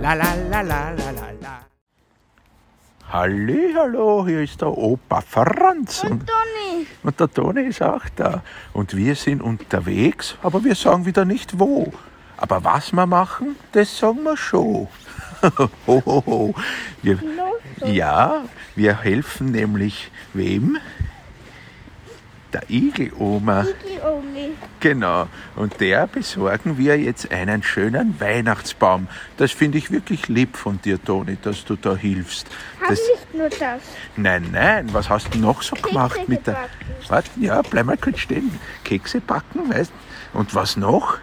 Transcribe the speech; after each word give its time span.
La 0.00 0.14
la 0.14 0.34
la 0.50 0.60
la 0.60 0.90
la 0.90 1.10
la 1.10 1.30
la. 1.42 1.66
Hallo, 3.08 4.26
hier 4.26 4.42
ist 4.42 4.60
der 4.60 4.76
Opa 4.76 5.20
Franz 5.20 6.04
und, 6.04 6.26
Toni, 6.26 6.86
und 7.02 7.18
der 7.18 7.32
Toni 7.32 7.62
ist 7.62 7.82
auch 7.82 8.04
da. 8.14 8.42
Und 8.72 8.96
wir 8.96 9.14
sind 9.14 9.42
unterwegs, 9.42 10.36
aber 10.42 10.62
wir 10.64 10.74
sagen 10.74 11.06
wieder 11.06 11.24
nicht 11.24 11.58
wo. 11.58 11.92
Aber 12.36 12.62
was 12.64 12.92
wir 12.92 13.06
machen, 13.06 13.56
das 13.72 13.96
sagen 13.96 14.22
wir 14.24 14.36
schon. 14.36 14.88
ho, 15.86 16.02
ho, 16.04 16.22
ho. 16.26 16.54
Wir, 17.02 17.18
ja, 17.84 18.44
wir 18.74 19.02
helfen 19.02 19.52
nämlich 19.52 20.10
wem? 20.34 20.78
Der 22.56 22.70
Igeloma. 22.70 23.66
Genau. 24.80 25.26
Und 25.56 25.78
der 25.78 26.06
besorgen 26.06 26.78
wir 26.78 26.98
jetzt 26.98 27.30
einen 27.30 27.62
schönen 27.62 28.18
Weihnachtsbaum. 28.18 29.08
Das 29.36 29.52
finde 29.52 29.76
ich 29.76 29.90
wirklich 29.90 30.28
lieb 30.28 30.56
von 30.56 30.80
dir, 30.80 31.02
Toni, 31.02 31.36
dass 31.42 31.66
du 31.66 31.76
da 31.76 31.94
hilfst. 31.94 32.46
Hab 32.80 32.88
Das, 32.88 33.00
nicht 33.00 33.34
nur 33.34 33.50
das. 33.50 33.82
nein, 34.16 34.48
nein, 34.52 34.88
was 34.94 35.10
hast 35.10 35.34
du 35.34 35.38
noch 35.38 35.60
so 35.60 35.76
gemacht 35.76 36.26
mit 36.28 36.46
der. 36.46 36.54
gebacken. 36.54 37.08
Warte, 37.08 37.30
ja, 37.40 37.60
bleib 37.60 37.84
mal 37.84 37.98
kurz 37.98 38.20
stehen. 38.20 38.50
Kekse 38.84 39.20
backen, 39.20 39.70
weißt 39.70 39.92
Und 40.32 40.54
was 40.54 40.78
noch? 40.78 41.18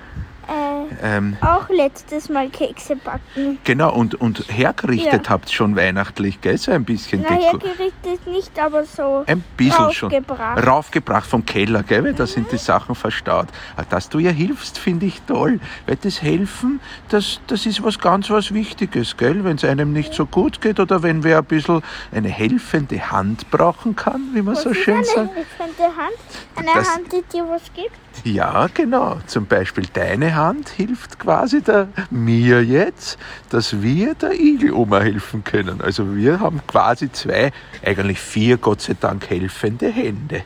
Äh, 1.01 1.17
Ähm, 1.17 1.37
auch 1.41 1.69
letztes 1.69 2.29
Mal 2.29 2.49
Kekse 2.49 2.95
backen. 2.95 3.59
genau, 3.63 3.93
und, 3.93 4.15
und 4.15 4.45
hergerichtet 4.49 5.25
Ja. 5.25 5.29
habt 5.29 5.51
schon 5.51 5.75
weihnachtlich, 5.75 6.41
gell? 6.41 6.57
So 6.57 6.71
ein 6.71 6.83
bisschen 6.85 7.21
Nachher 7.21 7.51
Deko. 7.53 7.57
gerichtet 7.59 8.25
nicht, 8.27 8.57
aber 8.59 8.83
so 8.85 9.23
Ein 9.27 9.43
bisschen 9.57 9.91
schon. 9.91 10.11
raufgebracht. 10.11 10.65
Raufgebracht 10.67 11.25
vom 11.29 11.45
Keller, 11.45 11.83
gell? 11.83 12.03
Weil 12.03 12.13
da 12.13 12.25
sind 12.27 12.51
die 12.51 12.57
Sachen 12.57 12.95
verstaut. 12.95 13.47
Aber 13.75 13.85
Dass 13.89 14.09
du 14.09 14.19
ihr 14.19 14.31
hilfst, 14.31 14.77
finde 14.79 15.05
ich 15.05 15.21
toll. 15.23 15.59
Weil 15.85 15.97
das 15.97 16.21
Helfen, 16.21 16.79
das, 17.09 17.39
das 17.47 17.65
ist 17.65 17.83
was 17.83 17.99
ganz 17.99 18.29
was 18.29 18.53
Wichtiges, 18.53 19.17
gell? 19.17 19.43
Wenn 19.43 19.55
es 19.57 19.63
einem 19.65 19.93
nicht 19.93 20.13
so 20.13 20.25
gut 20.25 20.61
geht 20.61 20.79
oder 20.79 21.03
wenn 21.03 21.23
wer 21.23 21.39
ein 21.39 21.45
bisschen 21.45 21.81
eine 22.11 22.29
helfende 22.29 23.11
Hand 23.11 23.49
brauchen 23.51 23.95
kann, 23.95 24.29
wie 24.33 24.41
man 24.41 24.55
Was 24.55 24.63
so 24.63 24.73
schön 24.73 24.95
eine 24.95 25.05
sagt. 25.05 25.29
helfende 25.35 25.83
Hand? 25.97 26.17
Eine 26.55 26.67
Das- 26.73 26.93
Hand, 26.95 27.11
die 27.11 27.21
dir 27.31 27.45
was 27.49 27.61
gibt? 27.73 27.91
Ja, 28.23 28.67
genau. 28.73 29.19
Zum 29.27 29.47
Beispiel 29.47 29.85
deine 29.91 30.35
Hand 30.35 30.69
hilft 30.69 31.19
quasi 31.19 31.61
der, 31.61 31.87
mir 32.09 32.63
jetzt, 32.63 33.17
dass 33.49 33.81
wir 33.81 34.15
der 34.15 34.39
Igeloma 34.39 35.01
helfen 35.01 35.43
können. 35.43 35.81
Also 35.81 36.15
wir 36.15 36.39
haben 36.39 36.61
quasi 36.67 37.11
zwei, 37.11 37.51
eigentlich 37.83 38.19
vier, 38.19 38.57
Gott 38.57 38.81
sei 38.81 38.95
Dank, 38.99 39.29
helfende 39.29 39.89
Hände. 39.89 40.43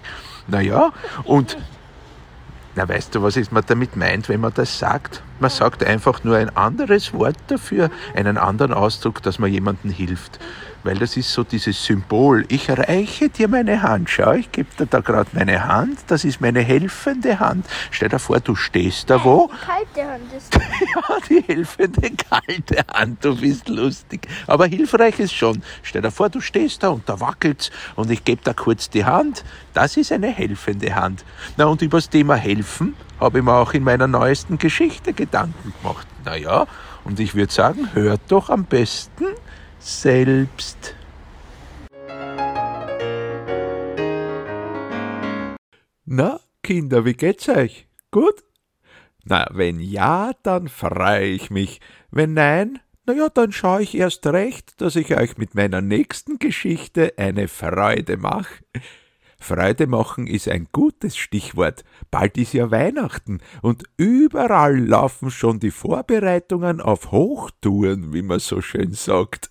Naja, 0.48 0.92
und 1.26 1.58
na, 2.76 2.88
weißt 2.88 3.16
du, 3.16 3.24
was 3.24 3.36
ist 3.38 3.52
man 3.52 3.64
damit 3.66 3.96
meint, 3.96 4.30
wenn 4.30 4.40
man 4.40 4.54
das 4.54 4.78
sagt? 4.78 5.24
Man 5.40 5.50
sagt 5.50 5.84
einfach 5.84 6.24
nur 6.24 6.38
ein 6.38 6.56
anderes 6.56 7.12
Wort 7.12 7.38
dafür, 7.48 7.90
einen 8.16 8.38
anderen 8.38 8.72
Ausdruck, 8.72 9.24
dass 9.24 9.40
man 9.40 9.52
jemandem 9.52 9.90
hilft. 9.90 10.40
Weil 10.84 10.98
das 10.98 11.18
ist 11.18 11.32
so 11.32 11.44
dieses 11.44 11.84
Symbol. 11.84 12.46
Ich 12.50 12.70
reiche 12.70 13.30
dir 13.30 13.48
meine 13.48 13.82
Hand. 13.82 14.10
Schau, 14.10 14.34
ich 14.34 14.52
gebe 14.52 14.70
dir 14.78 14.86
da 14.86 15.00
gerade 15.00 15.30
meine 15.34 15.68
Hand. 15.68 16.00
Das 16.08 16.24
ist 16.24 16.40
meine 16.40 16.62
helfende 16.62 17.40
Hand. 17.40 17.66
Stell 17.92 18.10
dir 18.10 18.20
vor, 18.20 18.40
du 18.40 18.56
stehst 18.56 19.10
da 19.10 19.24
wo? 19.24 19.50
Kalte 19.66 20.10
Hand 20.10 20.34
ist 20.36 20.54
Ja, 20.96 21.18
die 21.30 21.44
helfende 21.48 22.12
kalte 22.12 22.86
Hand, 22.94 23.24
du 23.24 23.36
bist 23.36 23.68
lustig. 23.70 24.28
Aber 24.48 24.68
hilfreich 24.68 25.20
ist 25.20 25.34
schon. 25.34 25.62
Stell 25.84 26.02
dir 26.02 26.12
vor, 26.12 26.30
du 26.30 26.42
stehst 26.42 26.84
da 26.84 26.90
und 26.90 27.08
da 27.10 27.20
wackelt's 27.20 27.72
und 27.96 28.10
ich 28.12 28.24
gebe 28.24 28.42
da 28.44 28.54
kurz 28.54 28.90
die 28.90 29.06
Hand. 29.06 29.44
Das 29.74 29.98
ist 29.98 30.12
eine 30.12 30.28
helfende 30.28 30.96
Hand. 30.96 31.26
Na 31.58 31.66
und 31.66 31.82
über 31.82 31.98
das 31.98 32.10
Thema 32.10 32.36
helfen 32.36 32.96
habe 33.20 33.40
ich 33.40 33.44
mir 33.44 33.54
auch 33.54 33.74
in 33.74 33.84
meiner 33.84 34.08
neuesten 34.08 34.58
Geschichte 34.58 35.14
Gedanken 35.14 35.74
gemacht. 35.82 36.08
Na 36.24 36.36
ja, 36.36 36.68
und 37.04 37.20
ich 37.20 37.36
würde 37.36 37.52
sagen, 37.52 37.90
hört 37.94 38.22
doch 38.30 38.50
am 38.50 38.66
besten 38.66 39.26
selbst. 39.88 40.96
Na, 46.06 46.40
Kinder, 46.62 47.06
wie 47.06 47.14
geht's 47.14 47.48
euch? 47.48 47.88
Gut? 48.12 48.44
Na, 49.24 49.48
wenn 49.52 49.80
ja, 49.80 50.32
dann 50.44 50.68
freue 50.68 51.26
ich 51.26 51.50
mich. 51.50 51.80
Wenn 52.12 52.34
nein, 52.34 52.80
na 53.06 53.14
ja, 53.14 53.30
dann 53.30 53.54
schaue 53.54 53.84
ich 53.84 53.96
erst 53.96 54.26
recht, 54.28 54.82
dass 54.82 54.98
ich 54.98 55.16
euch 55.16 55.38
mit 55.38 55.56
meiner 55.56 55.82
nächsten 55.82 56.38
Geschichte 56.38 57.14
eine 57.18 57.48
Freude 57.48 58.18
mache. 58.18 58.64
Freude 59.40 59.88
machen 59.88 60.28
ist 60.28 60.48
ein 60.48 60.68
gutes 60.72 61.16
Stichwort. 61.16 61.84
Bald 62.12 62.38
ist 62.38 62.54
ja 62.54 62.72
Weihnachten 62.72 63.40
und 63.62 63.84
überall 63.98 64.78
laufen 64.78 65.32
schon 65.32 65.60
die 65.60 65.72
Vorbereitungen 65.72 66.82
auf 66.82 67.12
Hochtouren, 67.12 68.14
wie 68.14 68.24
man 68.24 68.40
so 68.40 68.62
schön 68.62 68.94
sagt. 68.94 69.50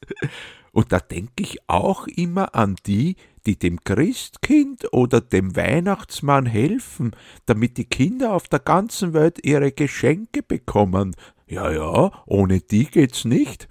Und 0.72 0.92
da 0.92 0.98
denke 0.98 1.42
ich 1.42 1.58
auch 1.68 2.06
immer 2.06 2.54
an 2.54 2.76
die, 2.86 3.16
die 3.46 3.58
dem 3.58 3.82
Christkind 3.82 4.92
oder 4.92 5.20
dem 5.20 5.56
Weihnachtsmann 5.56 6.44
helfen, 6.44 7.12
damit 7.46 7.78
die 7.78 7.86
Kinder 7.86 8.34
auf 8.34 8.48
der 8.48 8.58
ganzen 8.58 9.14
Welt 9.14 9.46
ihre 9.46 9.72
Geschenke 9.72 10.42
bekommen. 10.42 11.14
Ja, 11.46 11.70
ja, 11.70 12.10
ohne 12.26 12.60
die 12.60 12.86
geht's 12.86 13.24
nicht. 13.24 13.68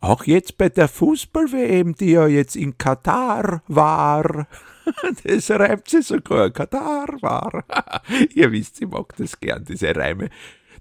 Auch 0.00 0.24
jetzt 0.24 0.58
bei 0.58 0.68
der 0.68 0.88
Fußball-WM, 0.88 1.94
die 1.94 2.12
ja 2.12 2.26
jetzt 2.26 2.56
in 2.56 2.78
Katar 2.78 3.62
war. 3.68 4.46
Das 5.22 5.50
reimt 5.50 5.86
sich 5.86 6.06
sogar, 6.06 6.48
Katar 6.48 7.08
war. 7.20 7.62
Ihr 8.34 8.50
wisst, 8.50 8.80
ich 8.80 8.88
mag 8.88 9.14
das 9.18 9.38
gern, 9.38 9.62
diese 9.62 9.94
Reime. 9.94 10.30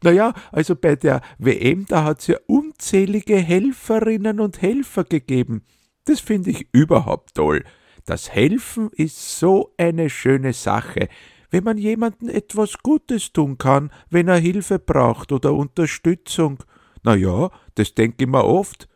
Naja, 0.01 0.33
also 0.51 0.77
bei 0.77 0.95
der 0.95 1.21
WM, 1.39 1.85
da 1.89 2.05
hat's 2.05 2.27
ja 2.27 2.37
unzählige 2.47 3.35
Helferinnen 3.35 4.39
und 4.39 4.61
Helfer 4.61 5.03
gegeben. 5.03 5.63
Das 6.05 6.21
finde 6.21 6.51
ich 6.51 6.69
überhaupt 6.71 7.35
toll. 7.35 7.65
Das 8.05 8.31
Helfen 8.31 8.89
ist 8.93 9.39
so 9.39 9.73
eine 9.77 10.09
schöne 10.09 10.53
Sache, 10.53 11.09
wenn 11.49 11.65
man 11.65 11.77
jemandem 11.77 12.29
etwas 12.29 12.77
Gutes 12.81 13.33
tun 13.33 13.57
kann, 13.57 13.91
wenn 14.09 14.29
er 14.29 14.37
Hilfe 14.37 14.79
braucht 14.79 15.31
oder 15.31 15.53
Unterstützung. 15.53 16.63
Na 17.03 17.15
ja, 17.15 17.51
das 17.75 17.93
denke 17.93 18.23
ich 18.23 18.29
mir 18.29 18.45
oft. 18.45 18.87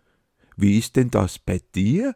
Wie 0.62 0.78
ist 0.78 0.96
denn 0.96 1.10
das 1.10 1.40
bei 1.40 1.60
dir? 1.74 2.16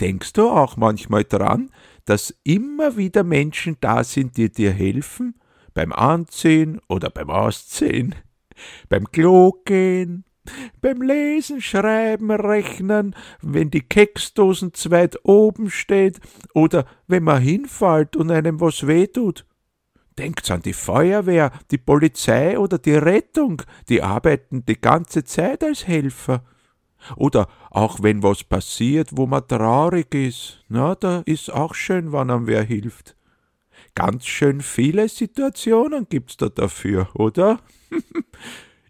Denkst 0.00 0.34
du 0.34 0.48
auch 0.48 0.76
manchmal 0.76 1.24
dran, 1.24 1.70
dass 2.04 2.32
immer 2.44 2.96
wieder 2.96 3.24
Menschen 3.24 3.78
da 3.80 4.04
sind, 4.04 4.36
die 4.36 4.48
dir 4.50 4.70
helfen? 4.70 5.40
Beim 5.74 5.92
Anziehen 5.92 6.80
oder 6.88 7.10
beim 7.10 7.30
Ausziehen? 7.30 8.14
Beim 8.88 9.10
Klo 9.10 9.60
gehen? 9.64 10.24
Beim 10.80 11.02
Lesen, 11.02 11.60
Schreiben, 11.60 12.30
Rechnen, 12.30 13.16
wenn 13.42 13.70
die 13.70 13.80
Keksdosen 13.80 14.72
zu 14.72 14.92
weit 14.92 15.18
oben 15.24 15.68
steht 15.68 16.20
oder 16.54 16.86
wenn 17.08 17.24
man 17.24 17.42
hinfällt 17.42 18.14
und 18.14 18.30
einem 18.30 18.60
was 18.60 18.86
wehtut? 18.86 19.46
Denkt's 20.16 20.52
an 20.52 20.62
die 20.62 20.74
Feuerwehr, 20.74 21.50
die 21.72 21.78
Polizei 21.78 22.56
oder 22.56 22.78
die 22.78 22.94
Rettung, 22.94 23.62
die 23.88 24.00
arbeiten 24.00 24.64
die 24.64 24.80
ganze 24.80 25.24
Zeit 25.24 25.64
als 25.64 25.88
Helfer. 25.88 26.44
Oder 27.16 27.48
auch 27.70 28.02
wenn 28.02 28.22
was 28.22 28.44
passiert, 28.44 29.10
wo 29.12 29.26
man 29.26 29.46
traurig 29.46 30.14
ist, 30.14 30.64
na, 30.68 30.94
da 30.94 31.22
ist 31.26 31.52
auch 31.52 31.74
schön, 31.74 32.12
wenn 32.12 32.30
einem 32.30 32.46
wer 32.46 32.62
hilft. 32.62 33.16
Ganz 33.94 34.26
schön 34.26 34.60
viele 34.60 35.08
Situationen 35.08 36.06
gibt's 36.08 36.36
da 36.36 36.48
dafür, 36.48 37.08
oder? 37.14 37.60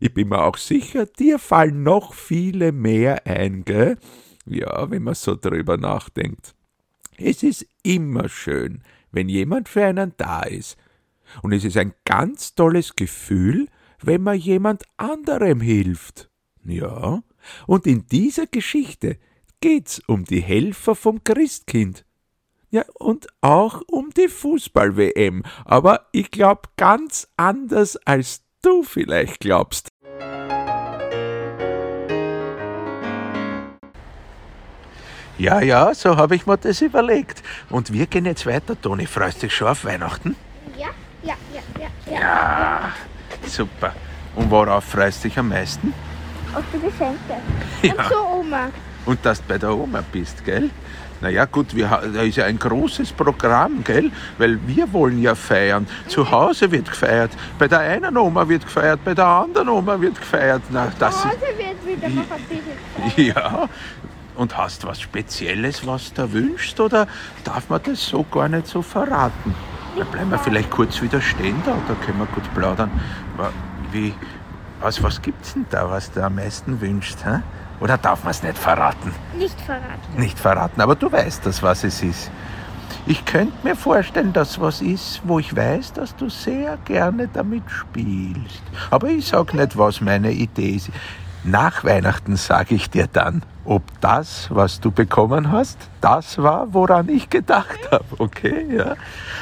ich 0.01 0.15
bin 0.15 0.29
mir 0.29 0.43
auch 0.43 0.57
sicher, 0.57 1.07
dir 1.07 1.39
fallen 1.39 1.83
noch 1.83 2.15
viele 2.15 2.73
mehr 2.73 3.27
ein, 3.27 3.65
gell? 3.65 3.99
Ja, 4.47 4.91
wenn 4.91 5.03
man 5.03 5.15
so 5.15 5.37
drüber 5.37 5.77
nachdenkt. 5.77 6.55
Es 7.17 7.43
ist 7.43 7.67
immer 7.83 8.29
schön, 8.29 8.83
wenn 9.13 9.29
jemand 9.29 9.69
für 9.69 9.85
einen 9.85 10.13
da 10.17 10.43
ist. 10.43 10.77
Und 11.43 11.53
es 11.53 11.65
ist 11.65 11.77
ein 11.77 11.95
ganz 12.05 12.55
tolles 12.55 12.97
Gefühl, 12.97 13.69
wenn 14.01 14.23
man 14.23 14.39
jemand 14.39 14.85
anderem 14.97 15.61
hilft. 15.61 16.31
Ja, 16.65 17.23
und 17.67 17.87
in 17.87 18.07
dieser 18.07 18.47
Geschichte 18.47 19.19
geht's 19.61 20.01
um 20.07 20.25
die 20.25 20.41
Helfer 20.41 20.95
vom 20.95 21.25
Christkind. 21.25 22.05
Ja, 22.71 22.85
und 22.95 23.29
auch 23.41 23.83
um 23.87 24.11
die 24.11 24.29
Fußball-WM, 24.29 25.45
aber 25.65 26.07
ich 26.13 26.31
glaub 26.31 26.77
ganz 26.77 27.29
anders, 27.37 27.97
als 28.05 28.43
du 28.63 28.83
vielleicht 28.83 29.41
glaubst. 29.41 29.89
Ja, 35.37 35.61
ja, 35.61 35.95
so 35.95 36.17
habe 36.17 36.37
ich 36.37 36.47
mir 36.47 36.57
das 36.59 36.81
überlegt. 36.81 37.43
Und 37.69 37.93
wir 37.93 38.07
gehen 38.07 38.25
jetzt 38.25 38.47
weiter, 38.47 38.81
Toni. 38.81 39.07
Freust 39.07 39.43
dich 39.43 39.55
schon 39.55 39.69
auf 39.69 39.85
Weihnachten? 39.85 40.37
Ja, 40.79 40.89
ja, 41.23 41.35
ja, 41.53 41.63
ja, 41.81 42.13
ja. 42.13 42.21
Ja, 42.21 42.93
super. 43.47 43.95
Und 44.37 44.51
worauf 44.51 44.85
freust 44.85 45.25
du 45.25 45.29
dich 45.29 45.39
am 45.39 45.49
meisten? 45.49 45.93
Auf 46.55 46.65
die 46.73 46.79
Geschenke. 46.79 47.19
Ja. 47.83 47.93
Und 47.93 48.05
so, 48.09 48.41
Oma. 48.41 48.69
Und 49.07 49.25
dass 49.25 49.39
du 49.39 49.49
bei 49.49 49.59
der 49.59 49.75
Oma 49.75 50.03
bist, 50.13 50.45
gell? 50.45 50.71
Naja, 51.21 51.45
gut, 51.47 51.75
wir, 51.75 51.89
da 51.89 52.23
ist 52.23 52.37
ja 52.37 52.45
ein 52.45 52.59
großes 52.59 53.13
Programm, 53.13 53.83
gell? 53.85 54.11
Weil 54.39 54.59
wir 54.67 54.93
wollen 54.93 55.21
ja 55.23 55.35
feiern. 55.35 55.87
Zu 56.07 56.31
Hause 56.31 56.71
wird 56.71 56.91
gefeiert. 56.91 57.31
Bei 57.59 57.69
der 57.69 57.81
einen 57.81 58.17
Oma 58.17 58.49
wird 58.49 58.65
gefeiert, 58.65 59.01
bei 59.05 59.15
der 59.15 59.27
anderen 59.27 59.69
Oma 59.69 60.01
wird 60.01 60.19
gefeiert. 60.19 60.63
Na, 60.71 60.93
das 60.99 61.23
Zu. 61.23 61.29
Hause 61.29 61.39
wird 61.57 61.87
wieder 61.87 62.09
noch 62.09 62.31
ein 62.31 62.43
bisschen 62.43 63.15
gefeiert. 63.15 63.37
Ja. 63.37 63.69
Und 64.37 64.57
hast 64.57 64.85
was 64.85 65.01
Spezielles, 65.01 65.87
was 65.87 66.13
du 66.13 66.33
wünschst, 66.33 66.81
oder 66.81 67.07
darf 67.45 67.69
man 67.69 67.81
das 67.85 68.05
so 68.05 68.25
gar 68.25 68.49
nicht 68.49 68.67
so 68.67 68.83
verraten? 68.83 69.55
Dann 69.97 70.09
bleiben 70.09 70.31
wir 70.31 70.39
vielleicht 70.39 70.71
kurz 70.71 71.01
wieder 71.01 71.21
stehen 71.21 71.63
da, 71.65 71.77
da 71.87 71.95
können 72.05 72.19
wir 72.19 72.27
gut 72.27 72.53
plaudern. 72.53 72.91
Wie, 73.93 74.13
was, 74.85 75.03
was 75.03 75.21
gibt's 75.23 75.55
denn 75.55 75.65
da, 75.71 75.91
was 75.91 76.13
du 76.13 76.23
am 76.23 76.35
meisten 76.37 76.79
wünschst? 76.81 77.25
Hä? 77.25 77.41
Oder 77.81 77.97
darf 77.97 78.23
man 78.23 78.33
es 78.33 78.43
nicht 78.43 78.59
verraten? 78.59 79.13
Nicht 79.37 79.59
verraten. 79.63 80.19
Nicht 80.19 80.39
verraten, 80.39 80.81
aber 80.81 80.95
du 80.95 81.11
weißt 81.11 81.45
das, 81.47 81.63
was 81.63 81.85
es 81.85 82.03
ist. 82.03 82.31
Ich 83.07 83.25
könnte 83.25 83.55
mir 83.63 83.77
vorstellen, 83.77 84.33
dass 84.33 84.61
was 84.61 84.83
ist, 84.83 85.23
wo 85.25 85.39
ich 85.39 85.57
weiß, 85.57 85.95
dass 85.95 86.15
du 86.15 86.29
sehr 86.29 86.79
gerne 86.85 87.29
damit 87.29 87.65
spielst. 87.69 88.63
Aber 88.91 89.09
ich 89.09 89.27
sag 89.27 89.55
nicht, 89.55 89.77
was 89.77 90.01
meine 90.01 90.33
Idee 90.33 90.77
ist. 90.77 90.91
Nach 91.45 91.85
Weihnachten 91.85 92.37
sage 92.37 92.75
ich 92.75 92.89
dir 92.89 93.07
dann, 93.07 93.43
ob 93.65 93.83
das, 94.01 94.49
was 94.51 94.81
du 94.81 94.91
bekommen 94.91 95.51
hast, 95.51 95.79
das 96.01 96.39
war, 96.39 96.73
woran 96.73 97.09
ich 97.09 97.29
gedacht 97.29 97.81
habe. 97.91 98.05
Okay, 98.19 98.67
ja. 98.77 98.97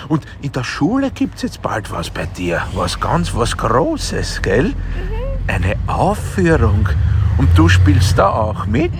Und 0.08 0.24
in 0.40 0.52
der 0.52 0.64
Schule 0.64 1.10
gibt's 1.10 1.42
jetzt 1.42 1.62
bald 1.62 1.92
was 1.92 2.10
bei 2.10 2.26
dir, 2.26 2.62
was 2.74 2.98
ganz 2.98 3.34
was 3.34 3.56
Großes, 3.56 4.42
gell? 4.42 4.74
Eine 5.46 5.76
Aufführung. 5.86 6.88
Und 7.38 7.56
du 7.56 7.68
spielst 7.68 8.18
da 8.18 8.30
auch 8.30 8.66
mit? 8.66 8.92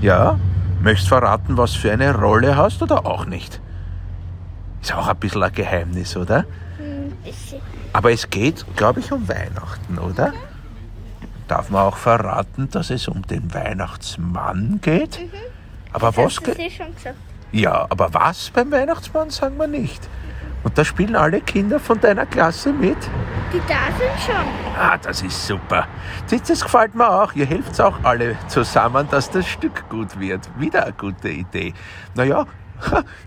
Ja, 0.00 0.38
möchtest 0.82 1.08
verraten, 1.08 1.56
was 1.56 1.74
für 1.74 1.92
eine 1.92 2.14
Rolle 2.14 2.56
hast 2.56 2.82
oder 2.82 3.04
auch 3.06 3.24
nicht? 3.24 3.60
Ist 4.82 4.94
auch 4.94 5.08
ein 5.08 5.16
bisschen 5.16 5.42
ein 5.42 5.52
Geheimnis, 5.52 6.16
oder? 6.16 6.44
Ein 6.78 7.12
bisschen. 7.24 7.60
Aber 7.92 8.12
es 8.12 8.28
geht, 8.30 8.64
glaube 8.76 9.00
ich, 9.00 9.10
um 9.10 9.26
Weihnachten, 9.28 9.98
oder? 9.98 10.32
Darf 11.48 11.70
man 11.70 11.82
auch 11.82 11.96
verraten, 11.96 12.68
dass 12.70 12.90
es 12.90 13.08
um 13.08 13.22
den 13.22 13.52
Weihnachtsmann 13.54 14.80
geht? 14.82 15.18
Aber 15.92 16.14
was 16.16 16.36
Hast 16.36 16.46
du 16.46 16.52
geht? 16.52 16.58
eh. 16.80 17.60
Ja, 17.60 17.86
aber 17.88 18.12
was 18.12 18.50
beim 18.50 18.70
Weihnachtsmann 18.70 19.30
sagen 19.30 19.56
wir 19.56 19.66
nicht. 19.66 20.06
Und 20.64 20.76
da 20.76 20.84
spielen 20.84 21.16
alle 21.16 21.40
Kinder 21.40 21.78
von 21.78 22.00
deiner 22.00 22.26
Klasse 22.26 22.72
mit? 22.72 22.98
Die 23.52 23.60
da 23.68 23.86
sind 23.96 24.20
schon. 24.26 24.44
Ah, 24.76 24.98
das 24.98 25.22
ist 25.22 25.46
super. 25.46 25.86
Das, 26.28 26.42
das 26.42 26.62
gefällt 26.62 26.94
mir 26.94 27.08
auch. 27.08 27.32
Ihr 27.34 27.46
helft 27.46 27.80
auch 27.80 27.98
alle 28.02 28.36
zusammen, 28.48 29.06
dass 29.10 29.30
das 29.30 29.46
Stück 29.46 29.88
gut 29.88 30.18
wird. 30.18 30.48
Wieder 30.58 30.84
eine 30.84 30.92
gute 30.92 31.30
Idee. 31.30 31.72
Naja, 32.14 32.44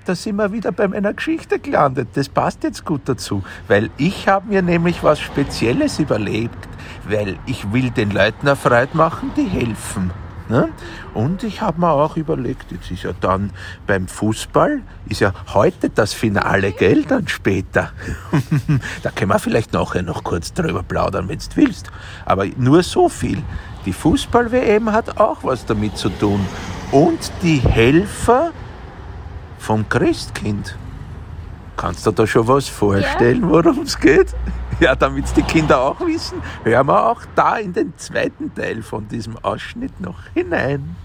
da 0.06 0.16
sind 0.16 0.36
wir 0.36 0.52
wieder 0.52 0.72
bei 0.72 0.88
meiner 0.88 1.14
Geschichte 1.14 1.60
gelandet. 1.60 2.10
Das 2.14 2.30
passt 2.30 2.64
jetzt 2.64 2.86
gut 2.86 3.02
dazu, 3.06 3.44
weil 3.68 3.90
ich 3.98 4.28
habe 4.28 4.48
mir 4.48 4.62
nämlich 4.62 5.04
was 5.04 5.20
Spezielles 5.20 6.00
überlegt, 6.00 6.68
weil 7.08 7.38
ich 7.46 7.72
will 7.74 7.90
den 7.90 8.12
Leuten 8.12 8.48
eine 8.48 8.56
Freude 8.56 8.96
machen, 8.96 9.32
die 9.36 9.46
helfen. 9.46 10.12
Ne? 10.52 10.68
Und 11.14 11.44
ich 11.44 11.62
habe 11.62 11.80
mir 11.80 11.92
auch 11.92 12.18
überlegt, 12.18 12.74
jetzt 12.74 12.92
ist 12.92 13.04
ja 13.04 13.14
dann 13.22 13.52
beim 13.88 14.10
Fußball, 14.10 14.82
ist 15.08 15.22
ja 15.22 15.34
heute 15.54 15.90
das 15.90 16.12
Finale, 16.12 16.74
gell, 16.74 17.04
dann 17.04 17.26
später. 17.30 17.92
da 19.02 19.12
können 19.12 19.32
wir 19.32 19.40
vielleicht 19.40 19.72
nachher 19.72 20.02
noch 20.02 20.26
kurz 20.26 20.52
drüber 20.52 20.84
plaudern, 20.84 21.30
wenn 21.30 21.40
du 21.40 21.46
willst. 21.56 21.90
Aber 22.26 22.46
nur 22.58 22.84
so 22.84 23.08
viel. 23.08 23.42
Die 23.86 23.94
Fußball-WM 23.94 24.92
hat 24.92 25.22
auch 25.22 25.38
was 25.44 25.66
damit 25.66 25.96
zu 25.96 26.10
tun. 26.10 26.46
Und 26.92 27.32
die 27.42 27.60
Helfer 27.60 28.52
vom 29.58 29.88
Christkind. 29.88 30.76
Kannst 31.78 32.06
du 32.06 32.12
da 32.12 32.28
schon 32.28 32.46
was 32.46 32.68
vorstellen, 32.68 33.50
worum 33.50 33.84
es 33.84 33.98
geht? 33.98 34.36
Ja, 34.82 34.96
damit 34.96 35.26
die 35.38 35.44
Kinder 35.44 35.80
auch 35.80 36.00
wissen, 36.00 36.42
hören 36.64 36.88
wir 36.88 37.06
auch 37.12 37.22
da 37.36 37.58
in 37.58 37.72
den 37.72 37.96
zweiten 37.98 38.52
Teil 38.56 38.82
von 38.82 39.08
diesem 39.08 39.38
Ausschnitt 39.38 40.02
noch 40.02 40.24
hinein. 40.34 40.96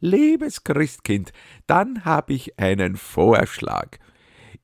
Liebes 0.00 0.64
Christkind, 0.64 1.32
dann 1.68 2.04
habe 2.04 2.32
ich 2.32 2.58
einen 2.58 2.96
Vorschlag. 2.96 3.98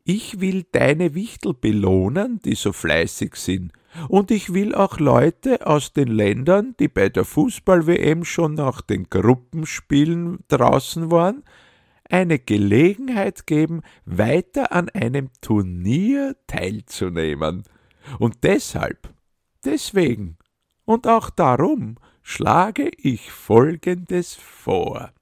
Ich 0.03 0.41
will 0.41 0.67
deine 0.73 1.15
Wichtel 1.15 1.55
belohnen, 1.55 2.41
die 2.45 2.57
so 2.57 2.73
fleißig 2.73 3.37
sind. 3.37 3.73
Und 4.09 4.33
ich 4.33 4.53
will 4.53 4.75
auch 4.75 4.99
Leute 4.99 5.69
aus 5.69 5.93
den 5.93 6.09
Ländern, 6.09 6.75
die 6.81 6.89
bei 6.89 7.11
der 7.11 7.25
Fußball-WM 7.25 8.25
schon 8.25 8.55
nach 8.55 8.81
den 8.81 9.09
Gruppenspielen 9.09 10.41
draußen 10.49 11.13
waren, 11.13 11.45
eine 12.15 12.39
Gelegenheit 12.39 13.45
geben, 13.45 13.83
weiter 14.05 14.71
an 14.71 14.89
einem 14.89 15.31
Turnier 15.41 16.37
teilzunehmen. 16.47 17.65
Und 18.21 18.45
deshalb, 18.45 19.13
deswegen 19.65 20.39
und 20.85 21.09
auch 21.09 21.29
darum 21.29 21.97
schlage 22.23 22.89
ich 22.97 23.33
Folgendes 23.33 24.37
vor. 24.37 25.13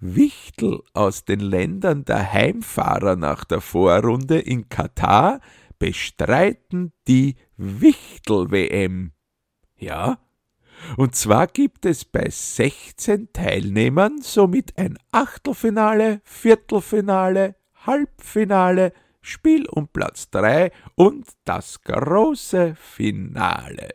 Wichtel 0.00 0.82
aus 0.92 1.24
den 1.24 1.40
Ländern 1.40 2.04
der 2.04 2.30
Heimfahrer 2.30 3.16
nach 3.16 3.44
der 3.44 3.62
Vorrunde 3.62 4.38
in 4.38 4.68
Katar 4.68 5.40
bestreiten 5.78 6.92
die 7.08 7.36
Wichtel-WM. 7.56 9.12
Ja, 9.78 10.18
und 10.96 11.14
zwar 11.14 11.46
gibt 11.46 11.86
es 11.86 12.04
bei 12.04 12.28
16 12.28 13.32
Teilnehmern 13.32 14.20
somit 14.22 14.76
ein 14.78 14.98
Achtelfinale, 15.12 16.20
Viertelfinale, 16.24 17.56
Halbfinale, 17.86 18.92
Spiel 19.22 19.66
um 19.68 19.88
Platz 19.88 20.30
3 20.30 20.72
und 20.94 21.26
das 21.44 21.82
große 21.82 22.74
Finale. 22.74 23.90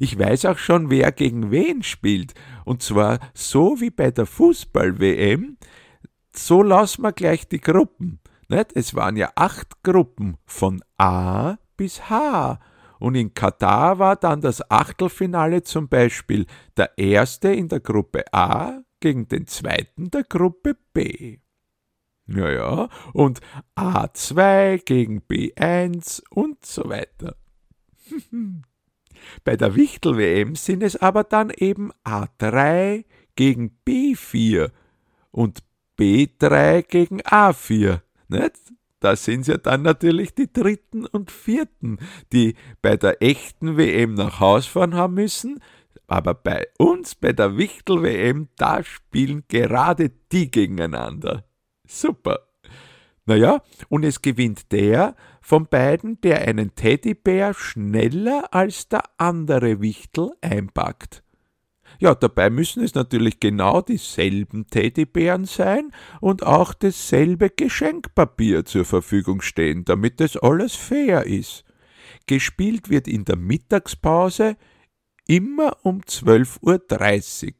Ich 0.00 0.18
weiß 0.18 0.46
auch 0.46 0.58
schon, 0.58 0.90
wer 0.90 1.12
gegen 1.12 1.50
wen 1.50 1.82
spielt. 1.82 2.32
Und 2.64 2.82
zwar 2.82 3.18
so 3.34 3.80
wie 3.80 3.90
bei 3.90 4.10
der 4.10 4.26
Fußball-WM. 4.26 5.58
So 6.34 6.62
lassen 6.62 7.02
wir 7.02 7.12
gleich 7.12 7.46
die 7.48 7.60
Gruppen. 7.60 8.20
Es 8.74 8.94
waren 8.94 9.16
ja 9.16 9.30
acht 9.34 9.82
Gruppen 9.82 10.36
von 10.44 10.82
A 10.98 11.56
bis 11.76 12.08
H. 12.10 12.58
Und 13.02 13.16
in 13.16 13.34
Katar 13.34 13.98
war 13.98 14.14
dann 14.14 14.40
das 14.40 14.70
Achtelfinale 14.70 15.64
zum 15.64 15.88
Beispiel 15.88 16.46
der 16.76 16.96
erste 16.96 17.52
in 17.52 17.66
der 17.66 17.80
Gruppe 17.80 18.32
A 18.32 18.80
gegen 19.00 19.26
den 19.26 19.48
zweiten 19.48 20.08
der 20.12 20.22
Gruppe 20.22 20.76
B. 20.92 21.38
Ja, 22.28 22.48
ja, 22.48 22.88
und 23.12 23.40
A2 23.74 24.84
gegen 24.84 25.20
B1 25.22 26.22
und 26.30 26.64
so 26.64 26.88
weiter. 26.88 27.34
Bei 29.42 29.56
der 29.56 29.74
Wichtel-WM 29.74 30.54
sind 30.54 30.84
es 30.84 30.94
aber 30.94 31.24
dann 31.24 31.50
eben 31.50 31.90
A3 32.04 33.04
gegen 33.34 33.76
B4 33.84 34.70
und 35.32 35.64
B3 35.98 36.82
gegen 36.82 37.20
A4. 37.20 38.00
Nicht? 38.28 38.72
Da 39.02 39.16
sind 39.16 39.48
ja 39.48 39.58
dann 39.58 39.82
natürlich 39.82 40.32
die 40.32 40.50
dritten 40.52 41.06
und 41.06 41.32
vierten, 41.32 41.98
die 42.32 42.54
bei 42.82 42.96
der 42.96 43.20
echten 43.20 43.76
WM 43.76 44.14
nach 44.14 44.38
Haus 44.38 44.66
fahren 44.66 44.94
haben 44.94 45.14
müssen. 45.14 45.58
Aber 46.06 46.34
bei 46.34 46.68
uns, 46.78 47.16
bei 47.16 47.32
der 47.32 47.56
Wichtel-WM, 47.56 48.48
da 48.56 48.84
spielen 48.84 49.42
gerade 49.48 50.12
die 50.30 50.52
gegeneinander. 50.52 51.44
Super. 51.84 52.46
Naja, 53.26 53.62
und 53.88 54.04
es 54.04 54.22
gewinnt 54.22 54.70
der 54.70 55.16
von 55.40 55.66
beiden, 55.66 56.20
der 56.20 56.46
einen 56.46 56.76
Teddybär 56.76 57.54
schneller 57.54 58.54
als 58.54 58.88
der 58.88 59.02
andere 59.16 59.80
Wichtel 59.80 60.30
einpackt. 60.42 61.24
Ja, 61.98 62.14
dabei 62.14 62.50
müssen 62.50 62.82
es 62.82 62.94
natürlich 62.94 63.40
genau 63.40 63.80
dieselben 63.80 64.66
Teddybären 64.66 65.44
sein 65.44 65.90
und 66.20 66.44
auch 66.44 66.74
dasselbe 66.74 67.50
Geschenkpapier 67.50 68.64
zur 68.64 68.84
Verfügung 68.84 69.40
stehen, 69.40 69.84
damit 69.84 70.20
es 70.20 70.36
alles 70.36 70.74
fair 70.74 71.26
ist. 71.26 71.64
Gespielt 72.26 72.90
wird 72.90 73.08
in 73.08 73.24
der 73.24 73.36
Mittagspause 73.36 74.56
immer 75.26 75.76
um 75.82 76.00
12.30 76.00 77.46
Uhr. 77.46 77.52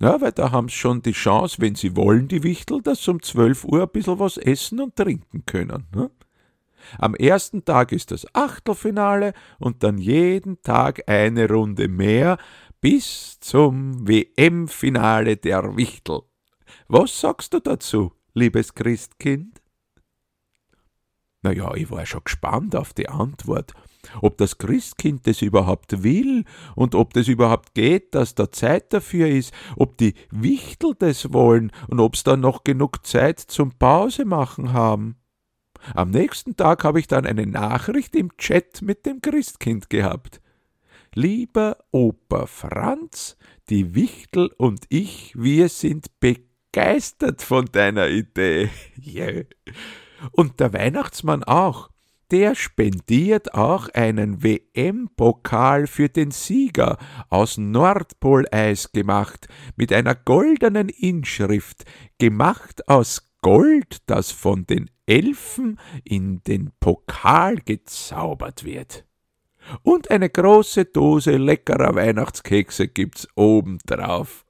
Ja, 0.00 0.20
weil 0.20 0.32
da 0.32 0.52
haben 0.52 0.68
sie 0.68 0.76
schon 0.76 1.02
die 1.02 1.12
Chance, 1.12 1.56
wenn 1.60 1.74
sie 1.74 1.96
wollen, 1.96 2.28
die 2.28 2.44
Wichtel, 2.44 2.82
dass 2.82 3.02
sie 3.02 3.10
um 3.10 3.20
12 3.20 3.64
Uhr 3.64 3.82
ein 3.82 3.88
bisschen 3.88 4.18
was 4.20 4.36
essen 4.36 4.80
und 4.80 4.94
trinken 4.94 5.44
können. 5.44 5.86
Ne? 5.94 6.10
Am 6.98 7.14
ersten 7.14 7.64
Tag 7.64 7.92
ist 7.92 8.12
das 8.12 8.26
Achtelfinale 8.34 9.32
und 9.58 9.82
dann 9.82 9.98
jeden 9.98 10.62
Tag 10.62 11.02
eine 11.08 11.48
Runde 11.48 11.88
mehr 11.88 12.38
bis 12.80 13.40
zum 13.40 14.06
WM-Finale 14.06 15.36
der 15.36 15.76
Wichtel. 15.76 16.22
Was 16.86 17.20
sagst 17.20 17.52
du 17.54 17.60
dazu, 17.60 18.12
liebes 18.34 18.74
Christkind? 18.74 19.60
Na 21.42 21.52
ja, 21.52 21.74
ich 21.74 21.90
war 21.90 22.04
schon 22.06 22.24
gespannt 22.24 22.76
auf 22.76 22.92
die 22.94 23.08
Antwort, 23.08 23.72
ob 24.20 24.38
das 24.38 24.58
Christkind 24.58 25.26
das 25.26 25.42
überhaupt 25.42 26.02
will 26.02 26.44
und 26.74 26.94
ob 26.94 27.14
das 27.14 27.28
überhaupt 27.28 27.74
geht, 27.74 28.14
dass 28.14 28.34
da 28.34 28.50
Zeit 28.50 28.92
dafür 28.92 29.28
ist, 29.28 29.52
ob 29.76 29.98
die 29.98 30.14
Wichtel 30.30 30.94
das 30.98 31.32
wollen 31.32 31.72
und 31.88 32.00
ob's 32.00 32.22
da 32.22 32.36
noch 32.36 32.64
genug 32.64 33.06
Zeit 33.06 33.40
zum 33.40 33.72
Pause 33.72 34.24
machen 34.24 34.72
haben. 34.72 35.16
Am 35.94 36.10
nächsten 36.10 36.56
Tag 36.56 36.84
habe 36.84 37.00
ich 37.00 37.06
dann 37.06 37.26
eine 37.26 37.46
Nachricht 37.46 38.16
im 38.16 38.36
Chat 38.36 38.82
mit 38.82 39.06
dem 39.06 39.20
Christkind 39.20 39.90
gehabt. 39.90 40.40
Lieber 41.20 41.78
Opa 41.90 42.46
Franz, 42.46 43.36
die 43.70 43.96
Wichtel 43.96 44.52
und 44.56 44.84
ich, 44.88 45.32
wir 45.36 45.68
sind 45.68 46.06
begeistert 46.20 47.42
von 47.42 47.64
deiner 47.64 48.06
Idee. 48.06 48.70
Yeah. 49.04 49.42
Und 50.30 50.60
der 50.60 50.72
Weihnachtsmann 50.72 51.42
auch. 51.42 51.90
Der 52.30 52.54
spendiert 52.54 53.52
auch 53.54 53.88
einen 53.88 54.44
WM-Pokal 54.44 55.88
für 55.88 56.08
den 56.08 56.30
Sieger 56.30 56.98
aus 57.30 57.58
Nordpoleis 57.58 58.92
gemacht, 58.92 59.48
mit 59.74 59.92
einer 59.92 60.14
goldenen 60.14 60.88
Inschrift, 60.88 61.84
gemacht 62.18 62.88
aus 62.88 63.28
Gold, 63.42 64.02
das 64.06 64.30
von 64.30 64.68
den 64.68 64.88
Elfen 65.06 65.80
in 66.04 66.44
den 66.44 66.70
Pokal 66.78 67.56
gezaubert 67.56 68.62
wird. 68.62 69.07
Und 69.82 70.10
eine 70.10 70.30
große 70.30 70.86
Dose 70.86 71.36
leckerer 71.36 71.94
Weihnachtskekse 71.94 72.88
gibt's 72.88 73.28
obendrauf. 73.34 74.44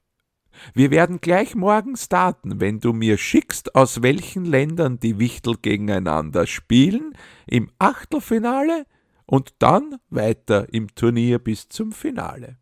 Wir 0.73 0.91
werden 0.91 1.21
gleich 1.21 1.55
morgen 1.55 1.95
starten, 1.95 2.59
wenn 2.59 2.79
du 2.79 2.93
mir 2.93 3.17
schickst, 3.17 3.75
aus 3.75 4.01
welchen 4.01 4.45
Ländern 4.45 4.99
die 4.99 5.19
Wichtel 5.19 5.55
gegeneinander 5.61 6.47
spielen, 6.47 7.13
im 7.47 7.71
Achtelfinale 7.79 8.85
und 9.25 9.53
dann 9.59 9.97
weiter 10.09 10.67
im 10.73 10.93
Turnier 10.95 11.39
bis 11.39 11.69
zum 11.69 11.91
Finale. 11.91 12.57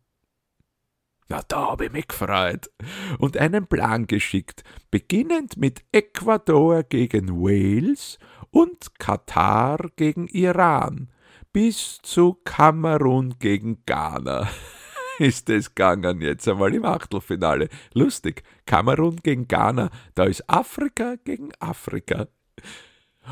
Na, 1.28 1.42
da 1.46 1.70
habe 1.70 1.86
ich 1.86 1.92
mich 1.92 2.08
gefreut 2.08 2.70
und 3.18 3.36
einen 3.36 3.66
Plan 3.66 4.06
geschickt, 4.06 4.62
beginnend 4.90 5.56
mit 5.58 5.82
Ecuador 5.92 6.84
gegen 6.84 7.42
Wales 7.42 8.18
und 8.50 8.98
Katar 8.98 9.90
gegen 9.96 10.26
Iran 10.28 11.10
bis 11.58 11.98
zu 12.02 12.34
Kamerun 12.44 13.34
gegen 13.40 13.82
Ghana. 13.84 14.48
Ist 15.18 15.50
es 15.50 15.74
gegangen 15.74 16.20
jetzt 16.20 16.46
einmal 16.46 16.72
im 16.72 16.84
Achtelfinale. 16.84 17.68
Lustig. 17.94 18.44
Kamerun 18.64 19.16
gegen 19.16 19.48
Ghana, 19.48 19.90
da 20.14 20.22
ist 20.22 20.48
Afrika 20.48 21.16
gegen 21.24 21.50
Afrika. 21.58 22.28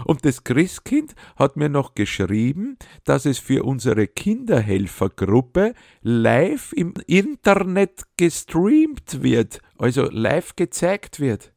Und 0.06 0.25
das 0.25 0.42
Christkind 0.42 1.14
hat 1.37 1.56
mir 1.56 1.68
noch 1.68 1.95
geschrieben, 1.95 2.78
dass 3.04 3.26
es 3.26 3.38
für 3.38 3.62
unsere 3.62 4.09
Kinderhelfergruppe 4.09 5.75
live 6.02 6.73
im 6.73 6.95
Internet 7.06 8.06
gestreamt 8.16 9.23
wird, 9.23 9.61
also 9.78 10.11
live 10.11 10.56
gezeigt 10.56 11.21
wird. 11.21 11.52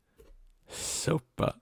Super. 0.67 1.55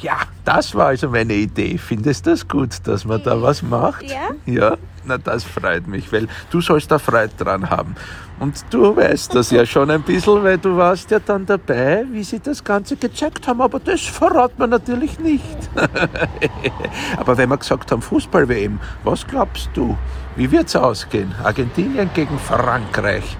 Ja, 0.00 0.16
das 0.44 0.74
war 0.74 0.86
also 0.86 1.08
meine 1.10 1.34
Idee. 1.34 1.76
Findest 1.76 2.26
du 2.26 2.30
das 2.30 2.48
gut, 2.48 2.70
dass 2.84 3.04
man 3.04 3.22
da 3.22 3.40
was 3.42 3.62
macht? 3.62 4.02
Ja. 4.04 4.30
Ja, 4.46 4.76
na 5.04 5.18
das 5.18 5.44
freut 5.44 5.86
mich, 5.86 6.10
weil 6.12 6.26
du 6.50 6.60
sollst 6.60 6.90
da 6.90 6.98
Freude 6.98 7.32
dran 7.36 7.68
haben. 7.68 7.94
Und 8.38 8.64
du 8.70 8.96
weißt 8.96 9.34
das 9.34 9.50
ja 9.50 9.66
schon 9.66 9.90
ein 9.90 10.00
bisschen, 10.02 10.42
weil 10.42 10.56
du 10.56 10.74
warst 10.74 11.10
ja 11.10 11.18
dann 11.18 11.44
dabei, 11.44 12.06
wie 12.10 12.24
sie 12.24 12.40
das 12.40 12.64
Ganze 12.64 12.96
gezeigt 12.96 13.46
haben, 13.46 13.60
aber 13.60 13.78
das 13.78 14.00
verrat 14.00 14.58
man 14.58 14.70
natürlich 14.70 15.18
nicht. 15.18 15.44
aber 17.18 17.36
wenn 17.36 17.50
wir 17.50 17.58
gesagt 17.58 17.92
haben, 17.92 18.00
Fußball-WM, 18.00 18.80
was 19.04 19.26
glaubst 19.26 19.68
du? 19.74 19.98
Wie 20.36 20.50
wird's 20.50 20.74
ausgehen? 20.74 21.34
Argentinien 21.44 22.08
gegen 22.14 22.38
Frankreich. 22.38 23.36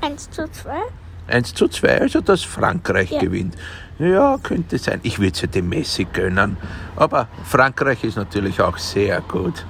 1 0.00 0.30
zu 0.30 0.50
2. 0.50 0.70
1 1.28 1.54
zu 1.54 1.68
2, 1.68 2.00
also 2.00 2.20
dass 2.20 2.42
Frankreich 2.42 3.10
Ja. 3.10 3.20
gewinnt. 3.20 3.54
Ja, 3.98 4.38
könnte 4.40 4.78
sein. 4.78 5.00
Ich 5.02 5.18
würde 5.18 5.32
es 5.32 5.40
ja 5.40 5.48
dem 5.48 5.68
Messi 5.68 6.04
gönnen. 6.04 6.56
Aber 6.94 7.26
Frankreich 7.44 8.04
ist 8.04 8.16
natürlich 8.16 8.60
auch 8.60 8.78
sehr 8.78 9.20
gut. 9.22 9.66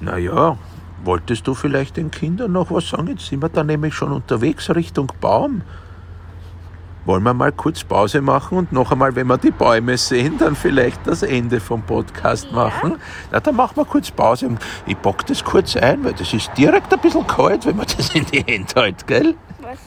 Naja, 0.00 0.58
wolltest 1.04 1.46
du 1.46 1.54
vielleicht 1.54 1.96
den 1.96 2.10
Kindern 2.10 2.52
noch 2.52 2.70
was 2.70 2.90
sagen? 2.90 3.08
Jetzt 3.08 3.26
sind 3.26 3.42
wir 3.42 3.48
da 3.48 3.64
nämlich 3.64 3.94
schon 3.94 4.12
unterwegs 4.12 4.68
Richtung 4.74 5.10
Baum. 5.20 5.62
Wollen 7.06 7.22
wir 7.22 7.34
mal 7.34 7.52
kurz 7.52 7.84
Pause 7.84 8.20
machen 8.20 8.58
und 8.58 8.72
noch 8.72 8.92
einmal, 8.92 9.14
wenn 9.14 9.28
wir 9.28 9.38
die 9.38 9.52
Bäume 9.52 9.96
sehen, 9.96 10.38
dann 10.38 10.56
vielleicht 10.56 11.06
das 11.06 11.22
Ende 11.22 11.60
vom 11.60 11.82
Podcast 11.82 12.52
machen? 12.52 12.96
Na, 13.30 13.40
dann 13.40 13.56
machen 13.56 13.76
wir 13.76 13.84
kurz 13.84 14.10
Pause 14.10 14.50
ich 14.86 15.00
pack 15.00 15.24
das 15.26 15.44
kurz 15.44 15.76
ein, 15.76 16.04
weil 16.04 16.12
das 16.14 16.34
ist 16.34 16.50
direkt 16.56 16.92
ein 16.92 17.00
bisschen 17.00 17.26
kalt, 17.26 17.64
wenn 17.64 17.76
man 17.76 17.86
das 17.96 18.14
in 18.14 18.26
die 18.26 18.42
Hände 18.42 18.74
hält, 18.74 19.06
gell? 19.06 19.34
Was? 19.62 19.78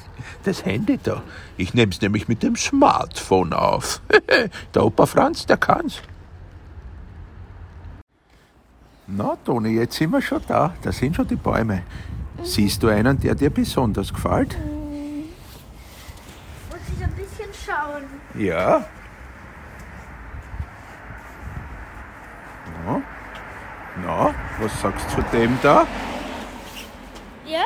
Das 0.43 0.65
Handy 0.65 0.97
da. 1.01 1.21
Ich 1.57 1.73
nehm's 1.73 2.01
nämlich 2.01 2.27
mit 2.27 2.41
dem 2.41 2.55
Smartphone 2.55 3.53
auf. 3.53 4.01
der 4.73 4.85
Opa 4.85 5.05
Franz, 5.05 5.45
der 5.45 5.57
kann's. 5.57 6.01
Na, 9.07 9.35
Toni, 9.43 9.71
jetzt 9.71 9.95
sind 9.95 10.11
wir 10.11 10.21
schon 10.21 10.41
da. 10.47 10.73
Da 10.81 10.91
sind 10.91 11.15
schon 11.15 11.27
die 11.27 11.35
Bäume. 11.35 11.83
Siehst 12.43 12.81
du 12.83 12.87
einen, 12.87 13.19
der 13.19 13.35
dir 13.35 13.49
besonders 13.49 14.13
gefällt? 14.13 14.55
Muss 16.69 16.79
ich 16.95 17.03
ein 17.03 17.11
bisschen 17.13 17.49
schauen. 17.65 18.03
Ja. 18.35 18.85
Na, 22.85 23.01
na 24.05 24.33
was 24.59 24.81
sagst 24.81 25.05
du 25.11 25.21
zu 25.21 25.27
dem 25.31 25.57
da? 25.61 25.85
Ja? 27.45 27.65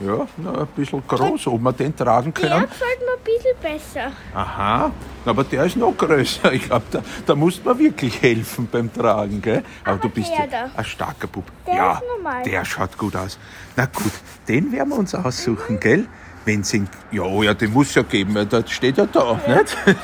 Ja, 0.00 0.26
na, 0.36 0.62
ein 0.62 0.66
bisschen 0.74 1.02
groß, 1.06 1.46
ob 1.46 1.60
wir 1.60 1.72
den 1.72 1.94
tragen 1.94 2.34
Der 2.34 2.48
können. 2.50 2.62
gefällt 2.68 2.98
mir 3.00 3.12
ein 3.12 3.24
bisschen 3.24 3.56
besser. 3.62 4.12
Aha, 4.34 4.90
aber 5.24 5.44
der 5.44 5.64
ist 5.64 5.76
noch 5.76 5.96
größer. 5.96 6.52
Ich 6.52 6.64
glaube, 6.64 6.84
da, 6.90 7.02
da 7.24 7.34
muss 7.36 7.64
man 7.64 7.78
wirklich 7.78 8.20
helfen 8.20 8.68
beim 8.70 8.92
Tragen, 8.92 9.40
gell? 9.40 9.62
Aber, 9.84 9.98
du 9.98 10.08
bist 10.08 10.30
der 10.30 10.38
ja 10.40 10.46
da. 10.66 10.70
ein 10.76 10.84
starker 10.84 11.28
Bub. 11.28 11.44
Der 11.66 11.74
ja, 11.76 11.92
ist 11.92 12.02
normal. 12.16 12.42
der 12.42 12.64
schaut 12.64 12.98
gut 12.98 13.14
aus. 13.14 13.38
Na 13.76 13.86
gut, 13.86 14.12
den 14.48 14.72
werden 14.72 14.88
wir 14.88 14.98
uns 14.98 15.14
aussuchen, 15.14 15.78
gell? 15.78 16.06
Wenn 16.44 16.64
sie, 16.64 16.84
ja, 17.12 17.22
oh 17.22 17.42
ja, 17.44 17.54
den 17.54 17.72
muss 17.72 17.94
ja 17.94 18.02
geben, 18.02 18.34
weil 18.34 18.46
das 18.46 18.68
steht 18.70 18.98
ja 18.98 19.06
da, 19.06 19.34
nicht? 19.46 19.76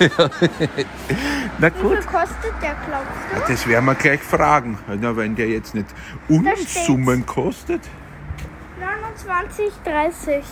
Na 1.59 1.67
Wie 1.67 1.81
gut. 1.83 1.97
viel 1.97 2.03
kostet 2.05 2.53
der, 2.63 2.77
glaubst 2.87 3.47
du? 3.49 3.53
Das 3.53 3.67
werden 3.67 3.85
wir 3.87 3.95
gleich 3.97 4.21
fragen. 4.23 4.79
Na, 5.01 5.17
wenn 5.17 5.35
der 5.35 5.49
jetzt 5.49 5.75
nicht 5.75 5.87
Unsummen 6.29 7.27
kostet. 7.27 7.81
29, 8.81 9.73
30. 9.85 10.45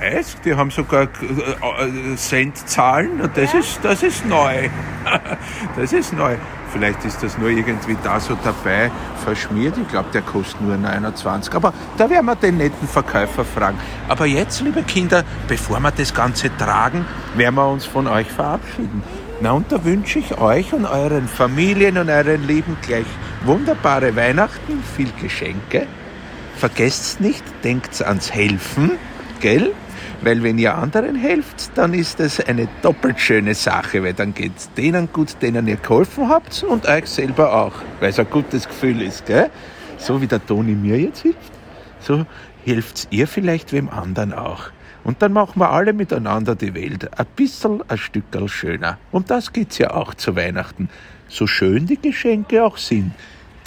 30, 0.00 0.40
die 0.44 0.54
haben 0.54 0.70
sogar 0.70 1.02
äh, 1.02 1.84
äh, 2.12 2.16
Centzahlen. 2.16 3.20
Und 3.20 3.36
Das, 3.36 3.52
Ja. 3.52 3.58
ist, 3.60 3.78
das 3.82 4.02
ist 4.02 4.24
neu. 4.26 4.68
das 5.76 5.92
ist 5.92 6.12
neu. 6.14 6.36
Vielleicht 6.72 7.04
ist 7.04 7.22
das 7.22 7.38
nur 7.38 7.48
irgendwie 7.48 7.96
da 8.02 8.20
so 8.20 8.36
dabei 8.44 8.90
verschmiert. 9.24 9.76
Ich 9.78 9.88
glaube, 9.88 10.08
der 10.12 10.22
kostet 10.22 10.60
nur 10.60 10.76
29. 10.76 11.54
Aber 11.54 11.72
da 11.96 12.08
werden 12.10 12.26
wir 12.26 12.36
den 12.36 12.58
netten 12.58 12.86
Verkäufer 12.86 13.44
fragen. 13.44 13.78
Aber 14.08 14.26
jetzt, 14.26 14.60
liebe 14.60 14.82
Kinder, 14.82 15.24
bevor 15.48 15.80
wir 15.80 15.90
das 15.90 16.12
Ganze 16.12 16.54
tragen, 16.56 17.06
werden 17.34 17.54
wir 17.54 17.68
uns 17.68 17.84
von 17.84 18.06
euch 18.06 18.30
verabschieden. 18.30 19.02
Na, 19.40 19.52
und 19.52 19.70
da 19.70 19.84
wünsche 19.84 20.18
ich 20.18 20.36
euch 20.38 20.72
und 20.72 20.84
euren 20.84 21.28
Familien 21.28 21.96
und 21.96 22.10
euren 22.10 22.46
Lieben 22.46 22.76
gleich 22.82 23.06
wunderbare 23.44 24.16
Weihnachten, 24.16 24.82
viel 24.96 25.10
Geschenke. 25.22 25.86
Vergesst's 26.56 27.20
nicht, 27.20 27.44
denkt 27.62 28.02
ans 28.02 28.32
Helfen, 28.32 28.98
gell? 29.40 29.72
Weil 30.22 30.42
wenn 30.42 30.58
ihr 30.58 30.74
anderen 30.74 31.14
helft, 31.14 31.70
dann 31.76 31.94
ist 31.94 32.18
es 32.18 32.40
eine 32.40 32.68
doppelt 32.82 33.20
schöne 33.20 33.54
Sache, 33.54 34.02
weil 34.02 34.14
dann 34.14 34.34
geht's 34.34 34.70
denen 34.74 35.08
gut, 35.12 35.36
denen 35.40 35.68
ihr 35.68 35.76
geholfen 35.76 36.28
habt 36.28 36.64
und 36.64 36.86
euch 36.86 37.06
selber 37.06 37.54
auch, 37.54 37.74
weil 38.00 38.10
es 38.10 38.18
ein 38.18 38.28
gutes 38.28 38.66
Gefühl 38.66 39.02
ist, 39.02 39.26
gell? 39.26 39.50
So 39.96 40.20
wie 40.20 40.26
der 40.26 40.44
Toni 40.44 40.72
mir 40.72 40.98
jetzt 40.98 41.22
hilft, 41.22 41.52
so 42.00 42.26
helft's 42.64 43.06
ihr 43.10 43.28
vielleicht 43.28 43.72
wem 43.72 43.88
anderen 43.88 44.32
auch. 44.32 44.70
Und 45.04 45.22
dann 45.22 45.32
machen 45.32 45.60
wir 45.60 45.70
alle 45.70 45.92
miteinander 45.92 46.54
die 46.54 46.74
Welt 46.74 47.18
ein 47.18 47.26
bisschen 47.36 47.82
ein 47.88 47.98
Stückel 47.98 48.48
schöner. 48.48 48.98
Um 49.10 49.24
das 49.24 49.52
geht's 49.52 49.78
ja 49.78 49.92
auch 49.92 50.14
zu 50.14 50.36
Weihnachten. 50.36 50.88
So 51.28 51.46
schön 51.46 51.86
die 51.86 52.00
Geschenke 52.00 52.64
auch 52.64 52.76
sind. 52.76 53.12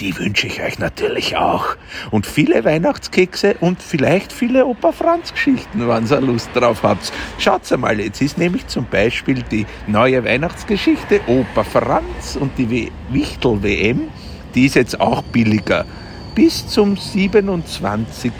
Die 0.01 0.17
wünsche 0.17 0.48
ich 0.48 0.63
euch 0.63 0.79
natürlich 0.79 1.38
auch. 1.38 1.75
Und 2.10 2.25
viele 2.25 2.65
Weihnachtskekse 2.65 3.55
und 3.60 3.84
vielleicht 3.84 4.34
viele 4.34 4.65
Opa 4.65 4.91
Franz 4.91 5.31
Geschichten, 5.31 5.88
wenn 5.88 6.08
ihr 6.08 6.22
Lust 6.22 6.50
drauf 6.55 6.81
habt. 6.81 7.13
Schaut's 7.38 7.72
einmal, 7.72 8.00
jetzt 8.00 8.20
ist 8.20 8.39
nämlich 8.39 8.65
zum 8.65 8.86
Beispiel 8.86 9.43
die 9.51 9.67
neue 9.86 10.25
Weihnachtsgeschichte 10.25 11.22
Opa 11.27 11.63
Franz 11.63 12.36
und 12.39 12.58
die 12.58 12.91
Wichtel 13.12 13.62
WM, 13.62 14.08
die 14.55 14.65
ist 14.65 14.74
jetzt 14.74 15.00
auch 15.00 15.22
billiger. 15.22 15.86
Bis 16.36 16.68
zum 16.68 16.96
27. 16.96 18.32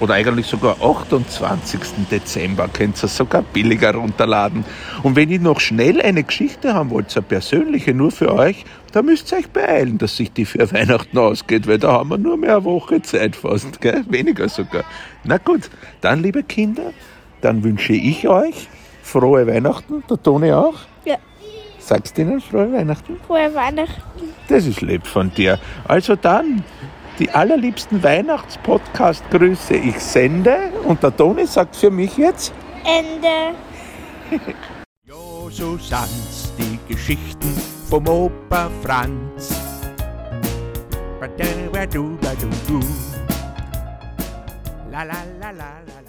oder 0.00 0.14
eigentlich 0.14 0.46
sogar 0.46 0.76
28. 0.82 1.80
Dezember 2.10 2.68
könnt 2.72 2.98
ihr 2.98 3.04
es 3.04 3.16
sogar 3.16 3.42
billiger 3.42 3.94
runterladen. 3.94 4.64
Und 5.02 5.16
wenn 5.16 5.30
ihr 5.30 5.40
noch 5.40 5.60
schnell 5.60 6.00
eine 6.00 6.24
Geschichte 6.24 6.74
haben 6.74 6.90
wollt, 6.90 7.16
eine 7.16 7.22
persönliche 7.22 7.94
nur 7.94 8.10
für 8.10 8.34
euch, 8.34 8.64
da 8.92 9.02
müsst 9.02 9.32
ihr 9.32 9.38
euch 9.38 9.48
beeilen, 9.50 9.98
dass 9.98 10.16
sich 10.16 10.32
die 10.32 10.44
für 10.44 10.70
Weihnachten 10.72 11.16
ausgeht, 11.16 11.66
weil 11.66 11.78
da 11.78 11.92
haben 11.92 12.10
wir 12.10 12.18
nur 12.18 12.36
mehr 12.36 12.56
eine 12.56 12.64
Woche 12.64 13.02
Zeit 13.02 13.36
fast, 13.36 13.80
gell? 13.80 14.04
weniger 14.08 14.48
sogar. 14.48 14.84
Na 15.24 15.38
gut, 15.38 15.70
dann 16.00 16.22
liebe 16.22 16.42
Kinder, 16.42 16.92
dann 17.40 17.62
wünsche 17.62 17.92
ich 17.92 18.28
euch 18.28 18.68
frohe 19.02 19.46
Weihnachten, 19.46 20.02
der 20.08 20.22
Toni 20.22 20.52
auch. 20.52 20.74
Ja. 21.04 21.16
Sagst 21.78 22.16
du 22.16 22.22
ihnen 22.22 22.40
frohe 22.40 22.72
Weihnachten? 22.72 23.16
Frohe 23.26 23.54
Weihnachten. 23.54 24.22
Das 24.48 24.66
ist 24.66 24.80
lieb 24.80 25.06
von 25.06 25.32
dir. 25.34 25.58
Also 25.86 26.16
dann, 26.16 26.64
die 27.22 27.30
allerliebsten 27.30 28.02
Weihnachtspodcast-Grüße 28.02 29.74
ich 29.74 29.96
sende 30.00 30.72
und 30.84 31.04
der 31.04 31.16
Toni 31.16 31.46
sagt 31.46 31.76
für 31.76 31.90
mich 31.90 32.16
jetzt 32.16 32.52
Ende. 32.84 33.56
Jo, 35.04 35.48
so 35.50 35.76
sind's 35.76 36.52
die 36.58 36.78
Geschichten 36.92 37.54
vom 37.88 38.08
Opa 38.08 38.70
Franz. 38.82 39.54
La 44.90 45.04
la 45.04 45.22
la 45.40 45.50
la 45.50 45.52
la. 45.52 46.01